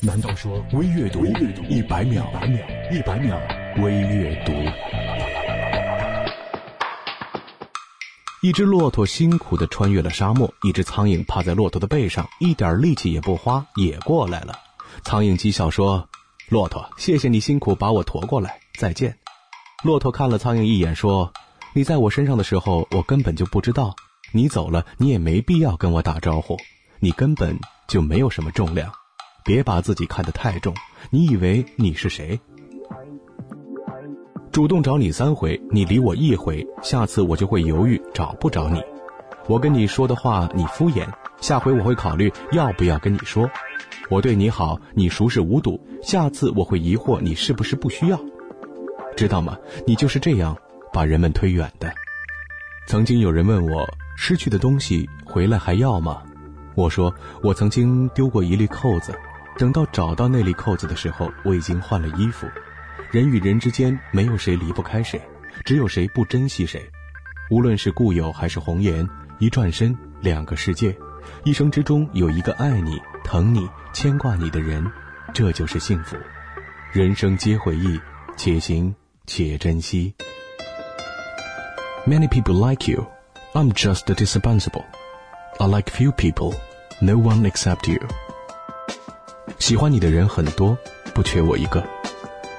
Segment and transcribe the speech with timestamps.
[0.00, 2.24] 难道说微阅读一百秒？
[2.92, 3.36] 一百秒
[3.82, 4.52] 微阅读。
[8.40, 14.56] 一只骆驼辛苦的穿越了沙漠，一只苍蝇趴在骆驼的背上，一点力气也不花，也过来了。
[15.02, 16.08] 苍蝇讥笑说
[16.48, 19.18] ：“骆驼，谢谢你辛苦把我驮过来，再见。”
[19.82, 21.32] 骆驼看了苍蝇一眼，说
[21.74, 23.96] ：“你在我身上的时候，我根本就不知道；
[24.30, 26.56] 你走了，你也没必要跟我打招呼，
[27.00, 27.58] 你根本
[27.88, 28.92] 就没有什么重量。
[29.44, 30.74] 别把自己看得太重，
[31.10, 32.38] 你以为你是谁？”
[34.50, 38.82] 主动找你三回，你理我一回，下次我就会犹豫找不找你。
[39.46, 41.06] 我跟你说的话你敷衍，
[41.40, 43.48] 下回我会考虑要不要跟你说。
[44.10, 48.18] 我对你好，你熟视无睹，下次我会疑惑你是不是不需要。
[49.16, 49.56] 知道吗？
[49.86, 50.56] 你就是这样
[50.92, 51.92] 把人们推远的。
[52.86, 56.22] 曾经有人问我，失去的东西回来还要吗？
[56.74, 59.14] 我说，我曾经丢过一粒扣子，
[59.58, 62.46] 等到找到那粒扣子的时候，我已经换了衣服。
[63.10, 65.20] 人与人之间没有谁离不开谁，
[65.64, 66.80] 只有谁不珍惜谁。
[67.50, 69.06] 无论是故友还是红颜，
[69.38, 70.96] 一转身两个世界。
[71.44, 74.86] 一生之中有一个爱你、疼你、牵挂你的人，
[75.34, 76.16] 这就是幸福。
[76.92, 78.00] 人生皆回忆，
[78.36, 78.94] 且行
[79.26, 80.14] 且珍惜。
[82.06, 83.06] Many people like you,
[83.54, 84.84] I'm just dispensable.
[85.58, 86.54] I like few people,
[87.00, 88.00] no one except you.
[89.58, 90.76] 喜欢你的人很多，
[91.12, 91.84] 不缺我一个。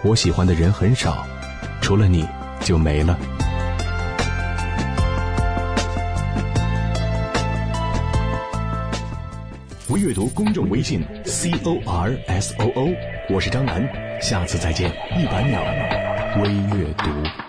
[0.04, 1.26] 我喜欢的人很少，
[1.82, 2.28] 除了你
[2.62, 3.18] 就没了。
[9.90, 12.94] 微阅读公众微信 c o r s o o，
[13.30, 13.90] 我是张楠，
[14.22, 14.92] 下次再见。
[15.18, 15.60] 一百秒
[16.44, 17.49] 微阅读。